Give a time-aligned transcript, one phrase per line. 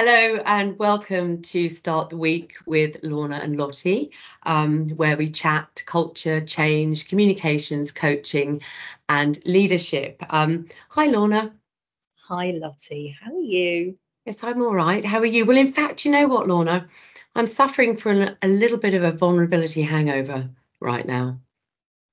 [0.00, 4.12] Hello and welcome to Start the Week with Lorna and Lottie,
[4.44, 8.62] um, where we chat culture, change, communications, coaching,
[9.08, 10.22] and leadership.
[10.30, 11.52] Um, hi, Lorna.
[12.28, 13.16] Hi, Lottie.
[13.20, 13.98] How are you?
[14.24, 15.04] Yes, I'm all right.
[15.04, 15.44] How are you?
[15.44, 16.86] Well, in fact, you know what, Lorna?
[17.34, 21.40] I'm suffering from a little bit of a vulnerability hangover right now.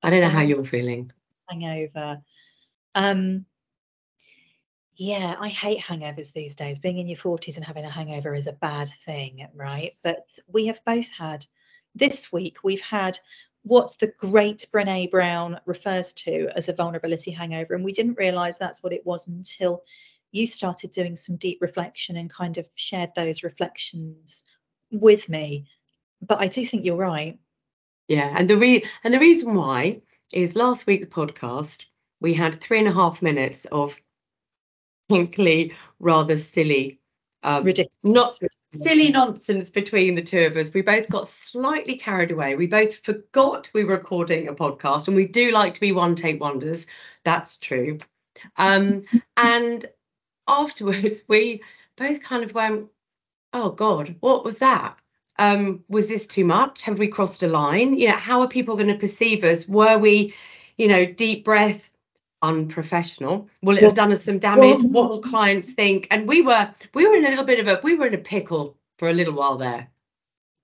[0.01, 1.11] I don't know how you're feeling.
[1.47, 2.23] Hangover.
[2.95, 3.45] Um,
[4.95, 6.79] yeah, I hate hangovers these days.
[6.79, 9.91] Being in your 40s and having a hangover is a bad thing, right?
[10.03, 11.45] But we have both had
[11.95, 13.17] this week, we've had
[13.63, 17.73] what the great Brene Brown refers to as a vulnerability hangover.
[17.73, 19.83] And we didn't realize that's what it was until
[20.31, 24.43] you started doing some deep reflection and kind of shared those reflections
[24.91, 25.65] with me.
[26.21, 27.39] But I do think you're right.
[28.07, 30.01] Yeah, and the re and the reason why
[30.31, 31.85] is last week's podcast
[32.21, 33.99] we had three and a half minutes of
[35.07, 36.99] frankly rather silly
[37.45, 38.89] um, ridiculous, not ridiculous.
[38.89, 40.73] silly nonsense between the two of us.
[40.73, 42.55] We both got slightly carried away.
[42.55, 46.15] We both forgot we were recording a podcast, and we do like to be one
[46.15, 46.87] take wonders.
[47.23, 47.99] That's true.
[48.57, 49.03] Um,
[49.37, 49.85] and
[50.47, 51.61] afterwards, we
[51.97, 52.89] both kind of went,
[53.53, 54.97] "Oh God, what was that?
[55.37, 56.81] Um, was this too much?
[56.81, 57.95] Have we crossed a line?
[57.95, 59.67] You know, how are people going to perceive us?
[59.67, 60.33] Were we,
[60.77, 61.91] you know, deep breath,
[62.47, 63.49] unprofessional?
[63.61, 64.81] Will it have done us some damage?
[64.83, 66.07] What will clients think?
[66.11, 68.19] And we were we were in a little bit of a we were in a
[68.19, 69.89] pickle for a little while there.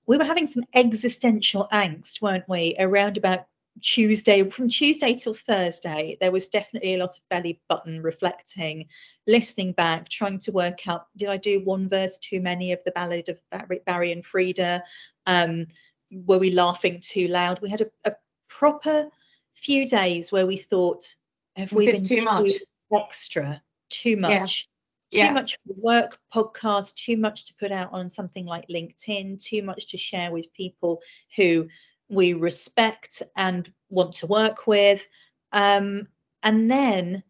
[0.08, 2.76] We were having some existential angst weren't we?
[2.80, 3.46] Around about
[3.82, 8.86] tuesday from tuesday till thursday there was definitely a lot of belly button reflecting
[9.28, 12.92] listening back trying to work out did i do one verse too many of the
[12.92, 13.42] ballad of
[13.86, 14.82] barry and freda
[15.26, 15.66] um,
[16.12, 17.62] were we laughing too loud?
[17.62, 18.16] We had a, a
[18.50, 19.10] proper
[19.54, 21.16] few days where we thought
[21.56, 22.52] have we been too much.
[22.94, 24.70] extra too much?
[25.12, 25.24] Yeah.
[25.24, 25.34] too yeah.
[25.34, 29.98] much work podcast too much to put out on something like linkedin too much to
[29.98, 31.02] share with people
[31.36, 31.68] who
[32.10, 35.06] we respect and want to work with.
[35.52, 36.08] Um,
[36.44, 37.24] and then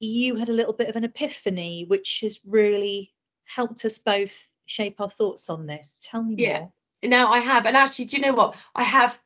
[0.00, 3.12] you had a little bit of an epiphany which has really
[3.44, 5.98] helped us both shape our thoughts on this.
[6.02, 6.60] Tell me yeah.
[6.60, 6.72] more.
[7.04, 7.66] no i have.
[7.66, 8.56] And actually do you know what?
[8.74, 9.18] I have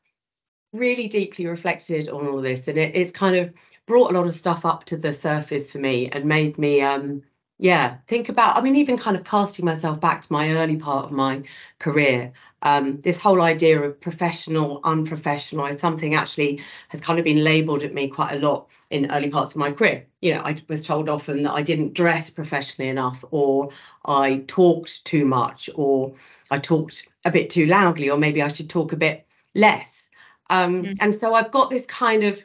[0.72, 3.52] really deeply reflected on all this and it, it's kind of
[3.86, 7.22] brought a lot of stuff up to the surface for me and made me um
[7.58, 11.04] yeah think about i mean even kind of casting myself back to my early part
[11.04, 11.42] of my
[11.78, 12.32] career
[12.64, 17.82] um, this whole idea of professional unprofessional is something actually has kind of been labeled
[17.82, 20.06] at me quite a lot in early parts of my career.
[20.20, 23.70] You know i was told often that i didn't dress professionally enough or
[24.06, 26.14] i talked too much or
[26.52, 30.08] i talked a bit too loudly or maybe i should talk a bit less
[30.50, 30.96] um, mm.
[31.00, 32.44] And so I've got this kind of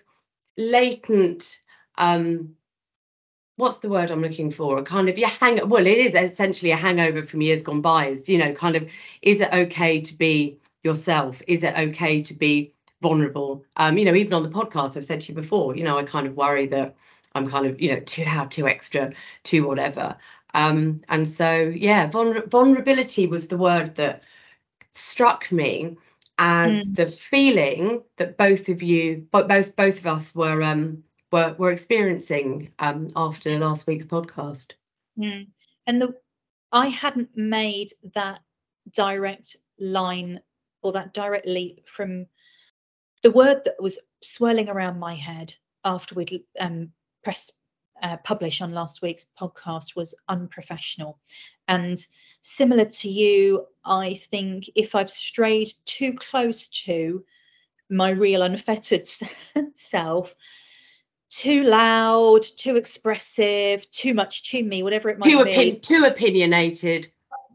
[0.58, 1.62] latent,
[1.98, 2.56] um,
[3.58, 4.78] what's the word I'm looking for?
[4.78, 5.68] A kind of yeah, hang.
[5.68, 8.08] Well, it is essentially a hangover from years gone by.
[8.08, 8.90] Is you know, kind of,
[9.22, 11.42] is it okay to be yourself?
[11.48, 13.64] Is it okay to be vulnerable?
[13.78, 15.76] Um, you know, even on the podcast, I've said to you before.
[15.76, 16.96] You know, I kind of worry that
[17.36, 19.12] I'm kind of you know too loud, too extra,
[19.44, 20.16] too whatever.
[20.54, 24.24] Um, and so yeah, vulner- vulnerability was the word that
[24.94, 25.98] struck me
[26.38, 26.96] as mm.
[26.96, 31.72] the feeling that both of you, but both both of us were um were were
[31.72, 34.74] experiencing um after last week's podcast.
[35.18, 35.48] Mm.
[35.88, 36.16] And the
[36.72, 38.42] I hadn't made that
[38.92, 40.42] direct line
[40.82, 42.26] or that direct leap from
[43.24, 46.92] the word that was swirling around my head after we'd um,
[47.24, 47.52] press
[48.04, 51.20] uh, publish on last week's podcast was unprofessional.
[51.68, 51.98] And
[52.42, 57.24] similar to you, I think if I've strayed too close to
[57.90, 59.08] my real unfettered
[59.74, 60.36] self,
[61.30, 65.76] too loud, too expressive, too much to me, whatever it might too be.
[65.80, 67.08] too opinionated.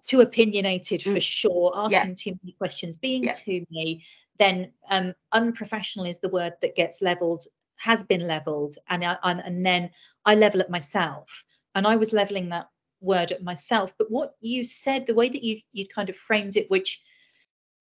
[0.04, 1.14] Too opinionated mm.
[1.14, 1.72] for sure.
[1.76, 2.14] Asking yeah.
[2.16, 3.32] too many questions, being yeah.
[3.32, 4.04] too me,
[4.38, 7.44] then um, unprofessional is the word that gets leveled,
[7.76, 9.90] has been leveled, and, I, and and then
[10.24, 11.28] I level at myself,
[11.74, 12.66] and I was leveling that
[13.02, 13.94] word at myself.
[13.98, 17.00] But what you said, the way that you you kind of framed it, which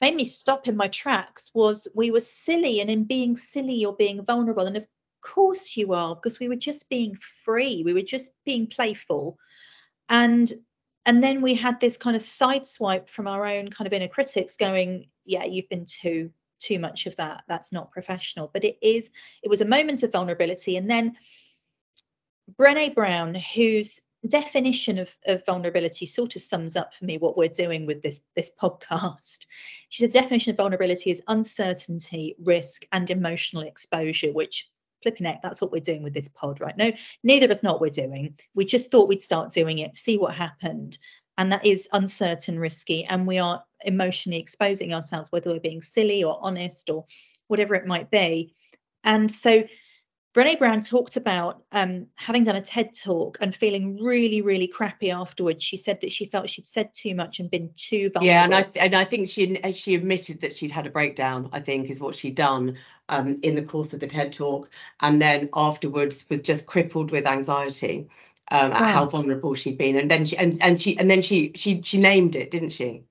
[0.01, 3.93] made me stop in my tracks, was we were silly, and in being silly, you're
[3.93, 4.87] being vulnerable, and of
[5.21, 9.37] course you are, because we were just being free, we were just being playful,
[10.09, 10.51] and
[11.05, 14.55] and then we had this kind of sideswipe from our own kind of inner critics
[14.57, 17.43] going, yeah, you've been too too much of that.
[17.47, 18.49] That's not professional.
[18.53, 19.09] But it is.
[19.41, 21.15] It was a moment of vulnerability, and then
[22.59, 27.47] Brene Brown, whose definition of, of vulnerability sort of sums up for me what we're
[27.47, 29.45] doing with this this podcast.
[29.89, 34.69] She said definition of vulnerability is uncertainty, risk, and emotional exposure, which
[35.01, 36.91] flipping it, that's what we're doing with this pod right no
[37.23, 40.15] neither of us know what we're doing we just thought we'd start doing it see
[40.15, 40.99] what happened
[41.37, 46.23] and that is uncertain, risky, and we are emotionally exposing ourselves, whether we're being silly
[46.23, 47.05] or honest or
[47.47, 48.53] whatever it might be.
[49.03, 49.63] And so
[50.33, 55.11] Brene Brown talked about um, having done a TED talk and feeling really, really crappy
[55.11, 55.61] afterwards.
[55.61, 58.27] She said that she felt she'd said too much and been too vulnerable.
[58.27, 61.49] Yeah, and I and I think she she admitted that she'd had a breakdown.
[61.51, 62.77] I think is what she'd done
[63.09, 64.69] um, in the course of the TED talk,
[65.01, 68.07] and then afterwards was just crippled with anxiety
[68.51, 68.87] um, at wow.
[68.87, 69.97] how vulnerable she'd been.
[69.97, 73.03] And then she and, and she and then she she she named it, didn't she?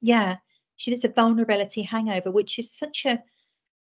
[0.00, 0.38] Yeah,
[0.74, 3.22] she did a vulnerability hangover, which is such a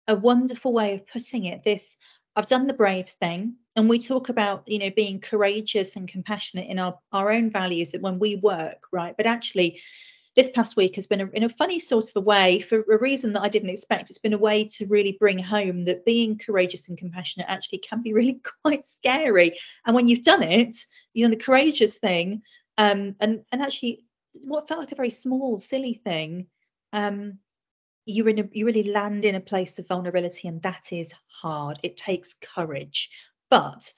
[0.06, 1.64] a wonderful way of putting it.
[1.64, 1.98] This
[2.36, 3.56] I've done the brave thing.
[3.76, 7.94] And we talk about, you know, being courageous and compassionate in our, our own values
[8.00, 9.16] when we work, right?
[9.16, 9.80] But actually,
[10.34, 12.98] this past week has been a, in a funny sort of a way for a
[12.98, 14.08] reason that I didn't expect.
[14.08, 18.02] It's been a way to really bring home that being courageous and compassionate actually can
[18.02, 19.58] be really quite scary.
[19.84, 20.76] And when you've done it,
[21.12, 22.42] you know, the courageous thing,
[22.78, 24.04] um, and and actually,
[24.40, 26.46] what felt like a very small, silly thing,
[26.92, 27.38] um,
[28.08, 31.78] you're in a you really land in a place of vulnerability and that is hard
[31.82, 33.10] it takes courage
[33.50, 33.92] but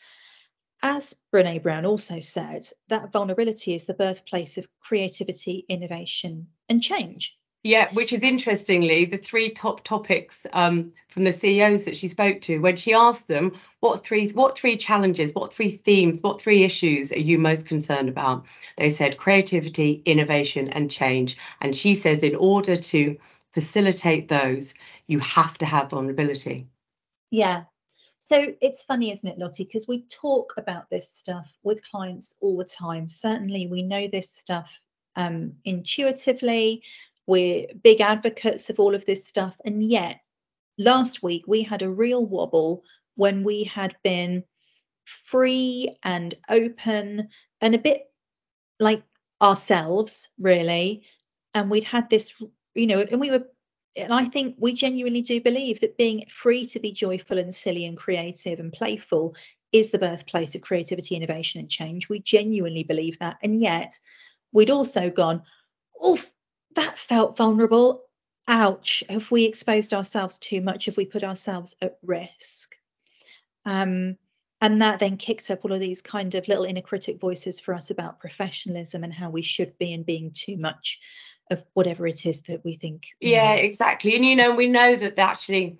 [0.82, 7.36] as brene brown also said that vulnerability is the birthplace of creativity innovation and change
[7.62, 12.40] yeah, which is interestingly the three top topics um, from the CEOs that she spoke
[12.42, 16.62] to when she asked them what three what three challenges, what three themes, what three
[16.62, 18.46] issues are you most concerned about?
[18.78, 21.36] They said creativity, innovation, and change.
[21.60, 23.18] And she says in order to
[23.52, 24.74] facilitate those,
[25.06, 26.68] you have to have vulnerability.
[27.30, 27.64] Yeah.
[28.18, 29.64] So it's funny, isn't it, Lottie?
[29.64, 33.08] Because we talk about this stuff with clients all the time.
[33.08, 34.70] Certainly, we know this stuff
[35.16, 36.82] um, intuitively.
[37.26, 39.56] We're big advocates of all of this stuff.
[39.64, 40.20] And yet,
[40.78, 44.44] last week we had a real wobble when we had been
[45.24, 47.28] free and open
[47.60, 48.10] and a bit
[48.78, 49.02] like
[49.40, 51.04] ourselves, really.
[51.54, 52.32] And we'd had this
[52.74, 53.44] you know, and we were
[53.96, 57.86] and I think we genuinely do believe that being free to be joyful and silly
[57.86, 59.34] and creative and playful
[59.72, 62.08] is the birthplace of creativity, innovation, and change.
[62.08, 63.38] We genuinely believe that.
[63.42, 63.98] And yet
[64.52, 65.42] we'd also gone,
[66.00, 66.20] oh,
[66.76, 68.04] that felt vulnerable.
[68.48, 69.02] Ouch.
[69.08, 70.86] Have we exposed ourselves too much?
[70.86, 72.74] Have we put ourselves at risk?
[73.64, 74.16] Um,
[74.60, 77.74] and that then kicked up all of these kind of little inner critic voices for
[77.74, 81.00] us about professionalism and how we should be and being too much
[81.50, 83.08] of whatever it is that we think.
[83.20, 83.60] Yeah, know.
[83.60, 84.14] exactly.
[84.16, 85.78] And you know, we know that actually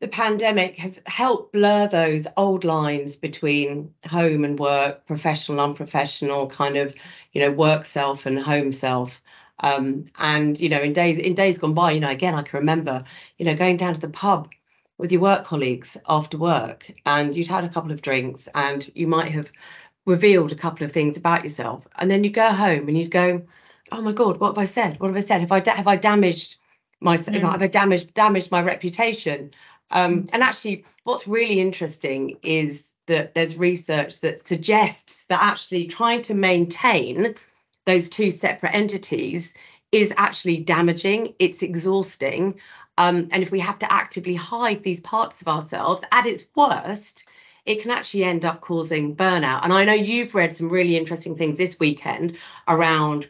[0.00, 6.76] the pandemic has helped blur those old lines between home and work, professional, unprofessional, kind
[6.76, 6.94] of,
[7.32, 9.20] you know, work self and home self.
[9.62, 12.58] Um, and you know, in days in days gone by, you know, again, I can
[12.58, 13.04] remember,
[13.36, 14.48] you know, going down to the pub
[14.96, 19.06] with your work colleagues after work, and you'd had a couple of drinks, and you
[19.06, 19.50] might have
[20.06, 23.42] revealed a couple of things about yourself, and then you go home and you'd go,
[23.92, 25.00] oh my god, what have I said?
[25.00, 25.40] What have I said?
[25.40, 26.56] Have I da- have I damaged
[27.00, 27.36] myself?
[27.36, 27.52] Mm.
[27.52, 29.50] Have I damaged damaged my reputation?
[29.90, 30.30] Um, mm.
[30.32, 36.34] And actually, what's really interesting is that there's research that suggests that actually trying to
[36.34, 37.34] maintain
[37.86, 39.54] those two separate entities
[39.92, 41.34] is actually damaging.
[41.38, 42.60] It's exhausting.
[42.98, 47.24] Um, and if we have to actively hide these parts of ourselves at its worst,
[47.66, 49.64] it can actually end up causing burnout.
[49.64, 52.36] And I know you've read some really interesting things this weekend
[52.68, 53.28] around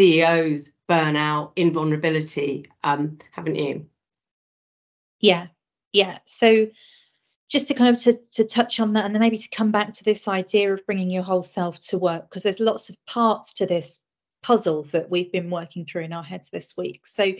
[0.00, 3.84] CEOs burnout, invulnerability, um, haven't you?
[5.20, 5.48] Yeah,
[5.92, 6.18] yeah.
[6.24, 6.68] So
[7.50, 9.92] just to kind of to, to touch on that and then maybe to come back
[9.92, 13.52] to this idea of bringing your whole self to work because there's lots of parts
[13.52, 14.00] to this
[14.42, 17.32] puzzle that we've been working through in our heads this week so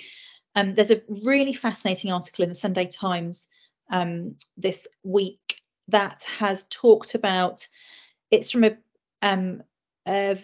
[0.56, 3.48] um, there's a really fascinating article in the sunday times
[3.90, 7.66] um, this week that has talked about
[8.30, 8.76] it's from a,
[9.22, 9.62] um,
[10.06, 10.36] a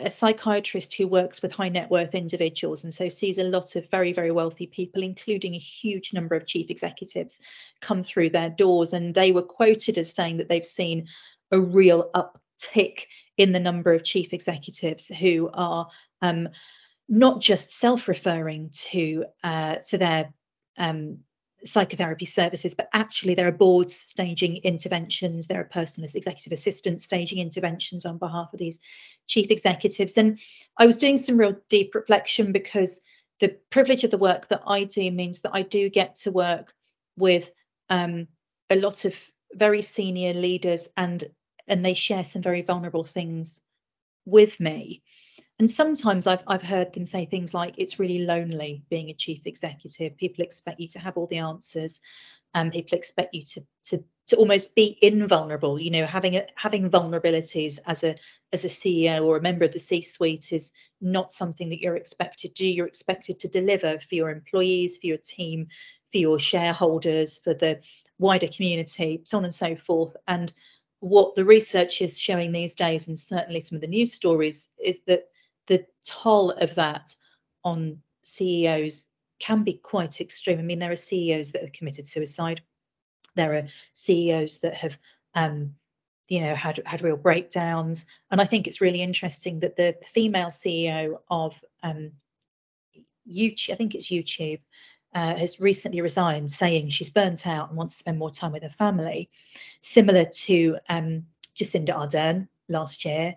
[0.00, 3.88] a psychiatrist who works with high net worth individuals and so sees a lot of
[3.90, 7.40] very very wealthy people including a huge number of chief executives
[7.80, 8.92] come through their doors.
[8.92, 11.06] And they were quoted as saying that they've seen
[11.52, 15.88] a real uptick in the number of chief executives who are
[16.22, 16.48] um,
[17.08, 20.32] not just self-referring to uh, to their
[20.78, 21.18] um,
[21.64, 27.38] psychotherapy services, but actually there are boards staging interventions, there are personal executive assistants staging
[27.38, 28.80] interventions on behalf of these
[29.26, 30.16] chief executives.
[30.16, 30.38] And
[30.78, 33.00] I was doing some real deep reflection because
[33.40, 36.72] the privilege of the work that I do means that I do get to work
[37.16, 37.50] with
[37.88, 38.28] um,
[38.68, 39.14] a lot of
[39.54, 41.24] very senior leaders and
[41.68, 43.60] and they share some very vulnerable things
[44.24, 45.02] with me.
[45.60, 49.46] And sometimes I've I've heard them say things like it's really lonely being a chief
[49.46, 50.16] executive.
[50.16, 52.00] People expect you to have all the answers.
[52.54, 56.90] and people expect you to to to almost be invulnerable you know having a, having
[56.90, 58.14] vulnerabilities as a
[58.52, 61.96] as a ceo or a member of the c suite is not something that you're
[61.96, 65.68] expected to do you're expected to deliver for your employees for your team
[66.12, 67.80] for your shareholders for the
[68.18, 70.52] wider community so on and so forth and
[71.00, 75.02] what the research is showing these days and certainly some of the news stories is
[75.06, 75.24] that
[75.70, 77.14] the toll of that
[77.62, 79.06] on ceos
[79.38, 80.58] can be quite extreme.
[80.58, 82.60] I mean, there are CEOs that have committed suicide.
[83.36, 84.98] There are CEOs that have,
[85.36, 85.76] um,
[86.26, 88.04] you know, had had real breakdowns.
[88.32, 92.10] And I think it's really interesting that the female CEO of um,
[93.26, 94.60] YouTube, I think it's YouTube,
[95.14, 98.64] uh, has recently resigned, saying she's burnt out and wants to spend more time with
[98.64, 99.30] her family,
[99.82, 103.36] similar to um, Jacinda Ardern last year.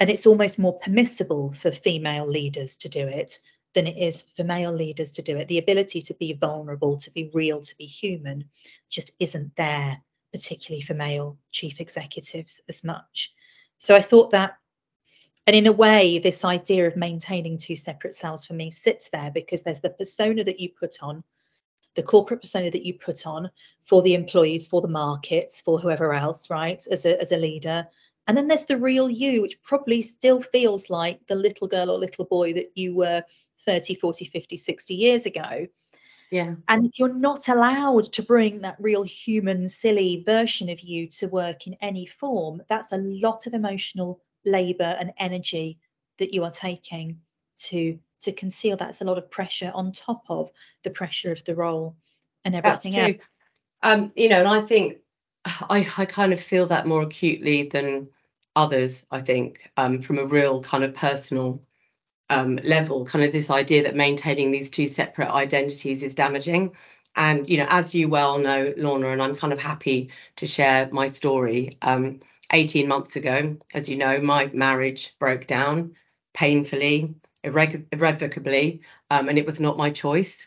[0.00, 3.38] And it's almost more permissible for female leaders to do it
[3.74, 5.46] than it is for male leaders to do it.
[5.46, 8.46] The ability to be vulnerable, to be real, to be human
[8.88, 10.00] just isn't there,
[10.32, 13.32] particularly for male chief executives as much.
[13.78, 14.56] So I thought that,
[15.46, 19.30] and in a way, this idea of maintaining two separate selves for me sits there
[19.30, 21.22] because there's the persona that you put on,
[21.94, 23.50] the corporate persona that you put on
[23.84, 27.86] for the employees, for the markets, for whoever else, right, as a, as a leader.
[28.30, 31.98] And then there's the real you, which probably still feels like the little girl or
[31.98, 33.24] little boy that you were
[33.66, 35.66] 30, 40, 50, 60 years ago.
[36.30, 36.54] Yeah.
[36.68, 41.26] And if you're not allowed to bring that real human, silly version of you to
[41.26, 45.80] work in any form, that's a lot of emotional labor and energy
[46.18, 47.18] that you are taking
[47.58, 50.50] to to conceal that's a lot of pressure on top of
[50.84, 51.96] the pressure of the role
[52.44, 53.14] and everything that's true.
[53.14, 53.22] else.
[53.82, 54.98] Um, you know, and I think
[55.44, 58.08] I, I kind of feel that more acutely than
[58.56, 61.62] others, I think, um, from a real kind of personal
[62.30, 66.72] um, level, kind of this idea that maintaining these two separate identities is damaging.
[67.16, 70.88] And, you know, as you well know, Lorna, and I'm kind of happy to share
[70.92, 71.76] my story.
[71.82, 72.20] Um,
[72.52, 75.94] 18 months ago, as you know, my marriage broke down
[76.34, 77.14] painfully,
[77.44, 78.80] irre- irrevocably,
[79.10, 80.46] um, and it was not my choice.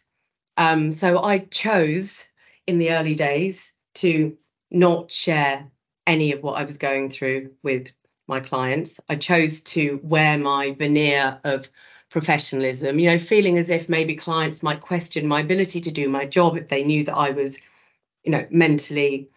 [0.58, 2.28] Um, so I chose
[2.68, 4.38] in the early days to
[4.72, 5.70] not share
[6.08, 7.90] any of what I was going through with
[8.28, 9.00] my clients.
[9.10, 11.68] I chose to wear my veneer of
[12.10, 16.26] professionalism, you know, feeling as if maybe clients might question my ability to do my
[16.26, 17.58] job if they knew that I was,
[18.24, 19.30] you know, mentally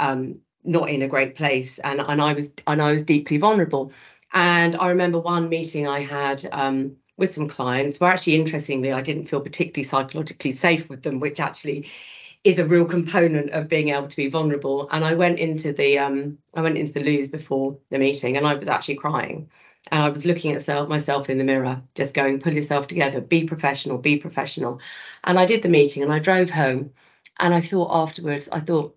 [0.00, 3.92] um, not in a great place and, and I was and I was deeply vulnerable.
[4.32, 9.02] And I remember one meeting I had um, with some clients where actually interestingly I
[9.02, 11.86] didn't feel particularly psychologically safe with them, which actually
[12.44, 14.88] is a real component of being able to be vulnerable.
[14.90, 18.46] And I went into the um, I went into the loos before the meeting, and
[18.46, 19.48] I was actually crying.
[19.90, 23.20] And I was looking at self, myself in the mirror, just going, pull yourself together,
[23.20, 24.80] be professional, be professional.
[25.24, 26.92] And I did the meeting and I drove home.
[27.40, 28.96] And I thought afterwards, I thought,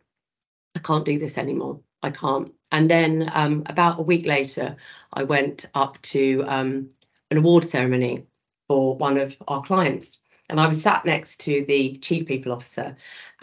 [0.76, 1.80] I can't do this anymore.
[2.04, 2.54] I can't.
[2.72, 4.76] And then um, about a week later,
[5.14, 6.90] I went up to um,
[7.32, 8.28] an award ceremony
[8.68, 12.96] for one of our clients and I was sat next to the chief people officer,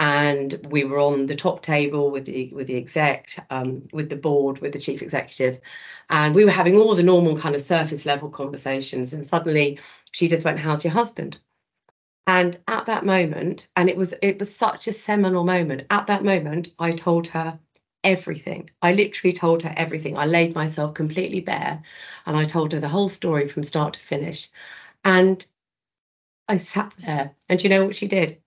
[0.02, 4.16] and we were on the top table with the with the exec, um, with the
[4.16, 5.61] board, with the chief executive,
[6.11, 9.12] and we were having all the normal kind of surface level conversations.
[9.12, 9.78] And suddenly,
[10.11, 11.38] she just went, "How's your husband?"
[12.26, 15.85] And at that moment, and it was it was such a seminal moment.
[15.90, 17.61] At that moment, I told her
[18.04, 18.71] everything.
[18.82, 20.18] I literally told her everything.
[20.18, 21.80] I laid myself completely bare,
[22.26, 24.50] and I told her the whole story from start to finish.
[25.04, 25.47] And
[26.49, 28.41] I sat there, and you know what she did?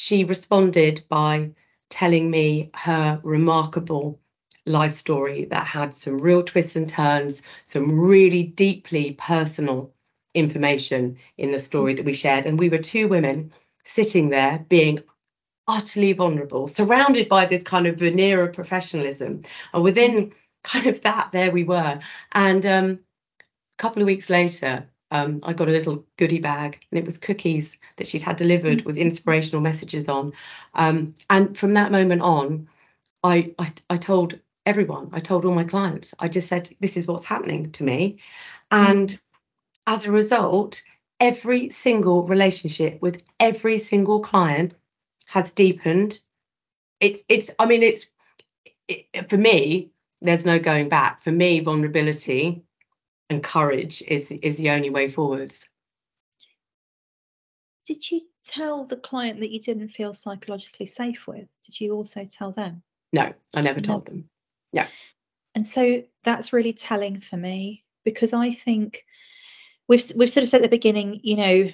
[0.00, 1.50] She responded by
[1.90, 4.20] telling me her remarkable
[4.64, 9.92] life story that had some real twists and turns, some really deeply personal
[10.34, 12.46] information in the story that we shared.
[12.46, 13.50] And we were two women
[13.82, 15.00] sitting there being
[15.66, 19.42] utterly vulnerable, surrounded by this kind of veneer of professionalism.
[19.74, 21.98] And within kind of that, there we were.
[22.32, 23.00] And um,
[23.40, 27.18] a couple of weeks later, um, I got a little goodie bag and it was
[27.18, 30.32] cookies that she'd had delivered with inspirational messages on.
[30.74, 32.68] Um, and from that moment on,
[33.24, 37.06] I, I, I told everyone, I told all my clients, I just said, this is
[37.06, 38.18] what's happening to me.
[38.70, 39.18] And mm.
[39.86, 40.82] as a result,
[41.20, 44.74] every single relationship with every single client
[45.26, 46.20] has deepened.
[47.00, 48.06] It's, it's, I mean, it's,
[48.88, 51.22] it, for me, there's no going back.
[51.22, 52.62] For me, vulnerability
[53.30, 55.68] and courage is is the only way forwards.
[57.84, 61.48] Did you tell the client that you didn't feel psychologically safe with?
[61.64, 62.82] Did you also tell them?
[63.12, 63.84] No, I never no.
[63.84, 64.28] told them.
[64.72, 64.88] Yeah.
[65.54, 69.04] And so that's really telling for me because I think
[69.88, 71.72] we've we've sort of said at the beginning, you know,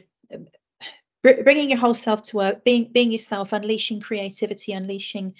[1.23, 5.34] bringing your whole self to work, being being yourself, unleashing creativity, unleashing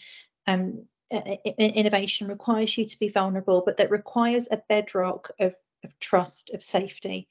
[0.47, 5.55] um, innovation requires you to be vulnerable, but that requires a bedrock of,
[5.85, 7.29] of trust, of safety.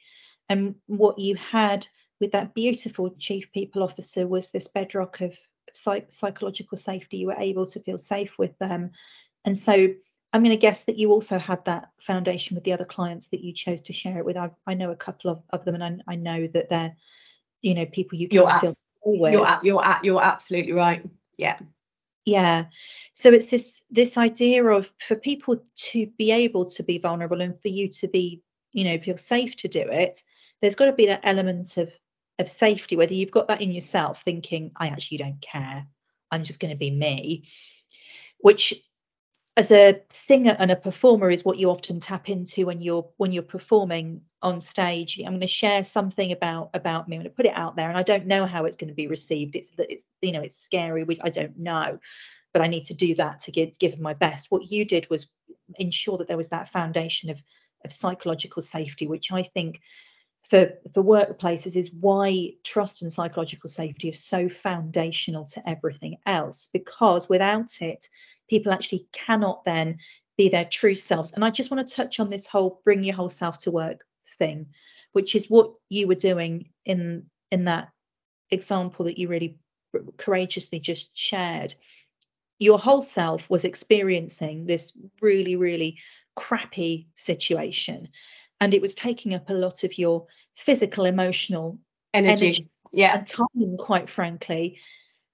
[0.50, 1.88] And what you had
[2.20, 5.38] with that beautiful chief people officer was this bedrock of
[5.74, 7.18] psych- psychological safety.
[7.18, 8.92] You were able to feel safe with them.
[9.46, 9.90] And so
[10.32, 13.44] I'm going to guess that you also had that foundation with the other clients that
[13.44, 14.38] you chose to share it with.
[14.38, 16.96] I, I know a couple of, of them, and I, I know that they're,
[17.62, 19.34] you know, people you can you're feel with.
[19.34, 21.08] You're, you're, you're absolutely right.
[21.38, 21.60] Yeah.
[22.26, 22.66] Yeah.
[23.14, 27.62] So it's this this idea of for people to be able to be vulnerable and
[27.62, 30.24] for you to be, you know, feel safe to do it,
[30.62, 31.92] there's got to be that element of
[32.40, 35.86] of safety, whether you've got that in yourself, thinking, I actually don't care.
[36.32, 37.48] I'm just going to be me,
[38.40, 38.74] which
[39.56, 43.32] as a singer and a performer is what you often tap into when you're when
[43.32, 45.20] you're performing on stage.
[45.20, 47.16] I'm going to share something about about me.
[47.16, 48.96] I'm going to put it out there and i don't know how it's going to
[48.96, 49.56] be received.
[49.56, 52.00] It's it's you know it's scary i don't know
[52.52, 54.48] but i need to do that to give give my best.
[54.50, 55.28] What you did was
[55.78, 57.42] ensure that there was that foundation of
[57.86, 59.82] of psychological safety which i think
[60.50, 66.70] for for workplaces is why trust and psychological safety is so foundational to everything else
[66.72, 68.08] because without it
[68.50, 69.98] people actually cannot then
[70.38, 71.32] be their true selves.
[71.32, 74.06] And I just want to touch on this whole bring your whole self to work
[74.38, 74.68] thing,
[75.12, 77.90] which is what you were doing in in that
[78.50, 79.58] example that you really
[80.18, 81.74] courageously just shared.
[82.60, 86.00] Your whole self was experiencing this really, really
[86.36, 88.10] crappy situation.
[88.60, 91.80] And it was taking up a lot of your physical, emotional
[92.14, 93.18] energy, energy yeah.
[93.18, 94.80] and time, quite frankly.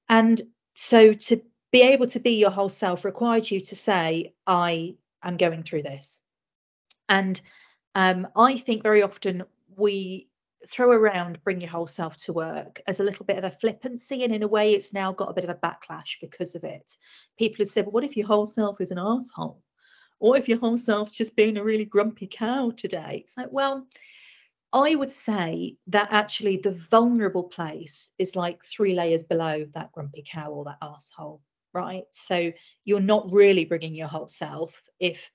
[0.08, 0.42] And
[0.74, 5.38] so to be able to be your whole self required you to say, I am
[5.38, 6.22] going through this.
[7.08, 7.40] And
[7.96, 9.44] um, I think very often
[9.76, 10.30] we
[10.70, 14.24] throw around bring your whole self to work as a little bit of a flippancy.
[14.24, 16.98] And in a way, it's now got a bit of a backlash because of it.
[17.38, 19.62] People have said, well, what if your whole self is an asshole?
[20.20, 23.22] Or if your whole self's just being a really grumpy cow today?
[23.24, 23.88] It's like, well,
[24.74, 30.24] I would say that actually the vulnerable place is like three layers below that grumpy
[30.30, 31.42] cow or that asshole
[31.74, 32.04] right?
[32.12, 32.52] So
[32.86, 35.30] you're not really bringing your whole self if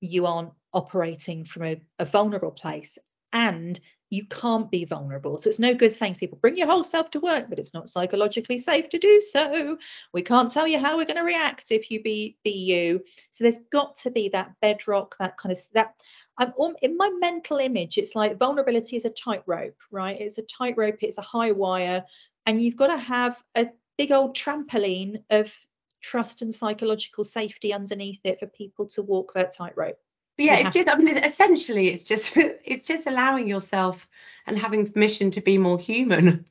[0.00, 2.98] you aren't operating from a, a vulnerable place
[3.32, 3.78] and
[4.10, 5.38] you can't be vulnerable.
[5.38, 7.72] So it's no good saying to people, bring your whole self to work, but it's
[7.72, 9.78] not psychologically safe to do so.
[10.12, 13.04] We can't tell you how we're going to react if you be be you.
[13.30, 15.94] So there's got to be that bedrock, that kind of that.
[16.38, 17.98] I'm in my mental image.
[17.98, 20.18] It's like vulnerability is a tightrope, right?
[20.18, 21.02] It's a tightrope.
[21.02, 22.04] It's a high wire,
[22.46, 25.52] and you've got to have a big old trampoline of
[26.00, 29.98] trust and psychological safety underneath it for people to walk that tightrope.
[30.38, 34.08] Yeah, it's just, I mean, it's, essentially, it's just, it's just allowing yourself
[34.46, 36.46] and having permission to be more human.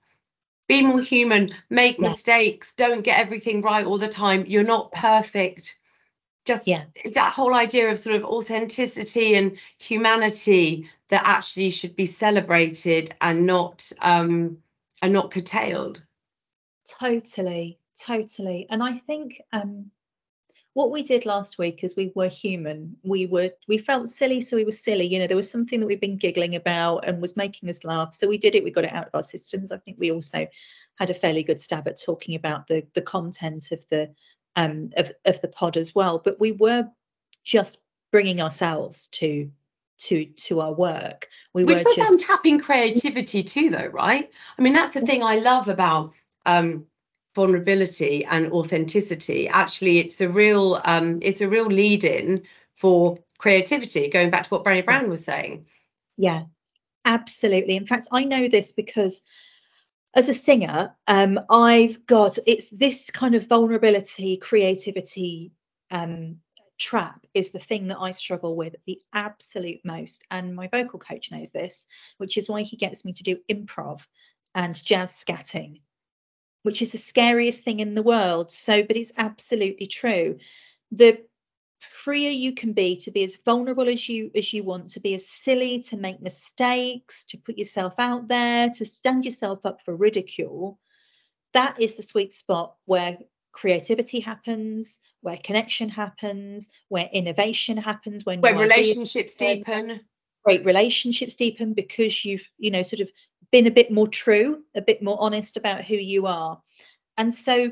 [0.67, 2.09] Be more human, make yeah.
[2.09, 4.45] mistakes, don't get everything right all the time.
[4.45, 5.79] You're not perfect.
[6.45, 6.83] Just yeah.
[7.15, 13.45] that whole idea of sort of authenticity and humanity that actually should be celebrated and
[13.47, 14.57] not um
[15.01, 16.03] and not curtailed.
[16.87, 19.91] Totally, totally and i think um
[20.73, 22.95] what we did last week is we were human.
[23.03, 25.05] We were we felt silly so we were silly.
[25.05, 28.13] You know there was something that we've been giggling about and was making us laugh
[28.13, 28.63] so we did it.
[28.63, 29.71] We got it out of our systems.
[29.71, 30.47] I think we also
[30.97, 34.13] had a fairly good stab at talking about the the content of the
[34.55, 36.87] um of, of the pod as well but we were
[37.43, 37.79] just
[38.11, 39.51] bringing ourselves to
[39.97, 41.27] to to our work.
[41.53, 44.31] We which were just tapping creativity too though right?
[44.57, 46.13] I mean that's the thing i love about
[46.45, 46.85] um
[47.39, 49.47] vulnerability and authenticity.
[49.47, 52.43] Actually it's a real um, it's a real lead in
[52.75, 55.65] for creativity going back to what Brené Brown was saying.
[56.17, 56.43] Yeah
[57.05, 57.77] absolutely.
[57.77, 59.23] In fact I know this because
[60.15, 65.53] as a singer um, I've got it's this kind of vulnerability creativity
[65.91, 66.39] um,
[66.77, 70.25] trap is the thing that I struggle with the absolute most.
[70.29, 71.85] And my vocal coach knows this
[72.17, 74.05] which is why he gets me to do improv
[74.55, 75.79] and jazz scatting
[76.63, 78.51] which is the scariest thing in the world.
[78.51, 80.37] So, but it's absolutely true.
[80.91, 81.19] The
[81.79, 85.13] freer you can be to be as vulnerable as you as you want to be
[85.13, 89.95] as silly to make mistakes to put yourself out there to stand yourself up for
[89.95, 90.77] ridicule
[91.53, 93.17] that is the sweet spot where
[93.53, 100.01] creativity happens where connection happens where innovation happens when where relationships deepen
[100.43, 103.09] great relationships deepen because you've you know sort of
[103.51, 106.61] been a bit more true, a bit more honest about who you are.
[107.17, 107.71] And so,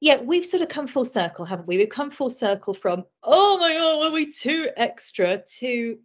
[0.00, 1.76] yeah, we've sort of come full circle, haven't we?
[1.76, 5.98] We've come full circle from, oh my God, were we too extra to.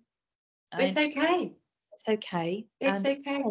[0.77, 1.53] It's okay.
[1.93, 2.65] It's okay.
[2.81, 3.43] It's and, okay.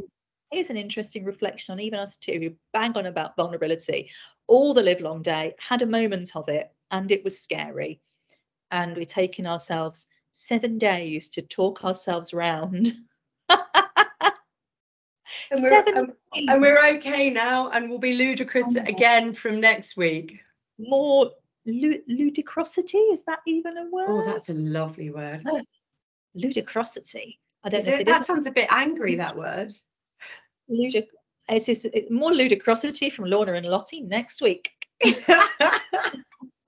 [0.50, 4.10] here's an interesting reflection on even us two who bang on about vulnerability
[4.46, 8.00] all the live long day, had a moment of it, and it was scary.
[8.70, 12.92] And we're taking ourselves seven days to talk ourselves round.
[15.50, 20.40] and, we're, um, and we're okay now, and we'll be ludicrous again from next week.
[20.78, 21.30] More
[21.66, 24.06] ludicrosity is that even a word?
[24.08, 25.42] Oh, that's a lovely word.
[26.36, 27.38] ludicrosity.
[27.64, 27.94] I don't is know.
[27.94, 29.14] It, that sounds a bit angry.
[29.14, 29.72] That word.
[30.70, 31.06] Ludic.
[31.48, 34.70] It is it's more ludicrosity from Lorna and Lottie next week.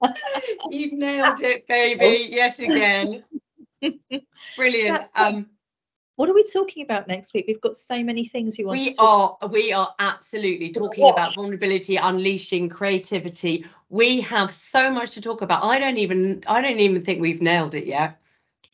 [0.71, 3.25] You've nailed it, baby, yet again.
[4.57, 5.07] Brilliant.
[5.17, 5.47] Um,
[6.17, 7.45] what are we talking about next week?
[7.47, 11.09] We've got so many things we want we to talk are we are absolutely talking
[11.09, 13.67] about vulnerability, unleashing creativity.
[13.91, 15.65] We have so much to talk about.
[15.65, 18.19] I don't even I don't even think we've nailed it yet.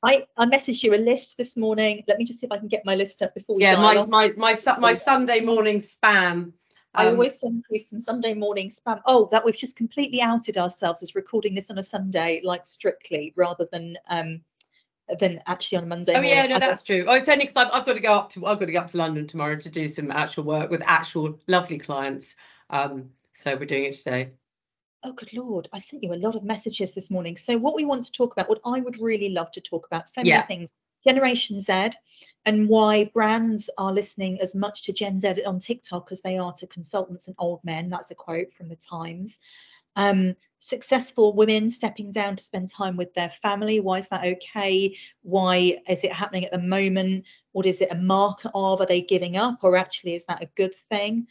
[0.05, 2.03] I, I messaged you a list this morning.
[2.09, 4.05] Let me just see if I can get my list up before we Yeah, my,
[4.07, 6.53] my my my Sunday morning spam.
[6.95, 9.01] I um, always send you some Sunday morning spam.
[9.07, 13.33] Oh, that we've just completely outed ourselves as recording this on a Sunday, like strictly,
[13.37, 14.43] rather than um
[15.19, 16.13] than actually on Monday.
[16.13, 16.31] Oh morning.
[16.31, 17.05] yeah, no, that's true.
[17.07, 18.81] Oh, it's only because I've, I've got to go up to I've got to go
[18.81, 22.37] up to London tomorrow to do some actual work with actual lovely clients.
[22.71, 24.31] Um, so we're doing it today.
[25.05, 25.69] Oh, good Lord.
[25.73, 27.37] I sent you a lot of messages this morning.
[27.37, 30.09] So, what we want to talk about, what I would really love to talk about,
[30.09, 30.73] so many things
[31.05, 31.91] Generation Z
[32.45, 36.53] and why brands are listening as much to Gen Z on TikTok as they are
[36.53, 37.89] to consultants and old men.
[37.89, 39.39] That's a quote from the Times.
[39.97, 43.81] Um, successful women stepping down to spend time with their family.
[43.81, 44.97] Why is that okay?
[45.23, 47.25] Why is it happening at the moment?
[47.53, 48.81] What is it a mark of?
[48.81, 51.27] Are they giving up, or actually is that a good thing?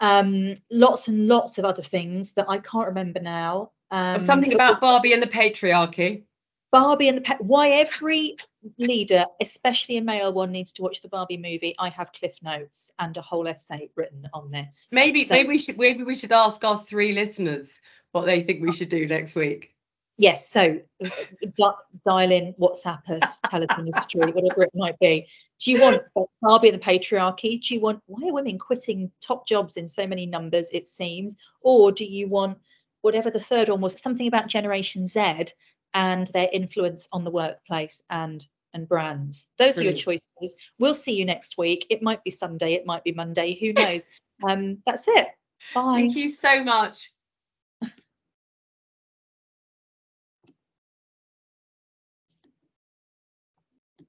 [0.00, 3.72] um, lots and lots of other things that I can't remember now.
[3.90, 6.24] Um, something about Barbie and the patriarchy.
[6.72, 8.36] Barbie and the pa- why every
[8.78, 11.74] leader, especially a male one, needs to watch the Barbie movie.
[11.78, 14.88] I have cliff notes and a whole essay written on this.
[14.90, 17.80] Maybe so, maybe we should maybe we should ask our three listeners
[18.16, 19.74] what they think we should do next week.
[20.18, 20.80] Yes, so
[21.56, 25.26] dial in, WhatsApp us, tell us a mystery, whatever it might be.
[25.60, 26.02] Do you want
[26.40, 27.60] Barbie and the patriarchy?
[27.60, 31.36] Do you want why are women quitting top jobs in so many numbers, it seems?
[31.60, 32.58] Or do you want
[33.02, 35.46] whatever the third one was, something about Generation Z
[35.92, 39.48] and their influence on the workplace and and brands?
[39.58, 39.96] Those Brilliant.
[39.96, 40.56] are your choices.
[40.78, 41.86] We'll see you next week.
[41.90, 44.06] It might be Sunday, it might be Monday, who knows?
[44.46, 45.28] um, that's it.
[45.74, 45.94] Bye.
[45.94, 47.10] Thank you so much.